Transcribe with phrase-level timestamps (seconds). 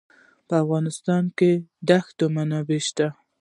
[0.47, 3.07] په افغانستان کې د دښتو منابع شته.